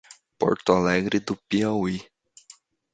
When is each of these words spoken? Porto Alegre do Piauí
Porto 0.39 0.73
Alegre 0.73 1.19
do 1.19 1.35
Piauí 1.47 2.03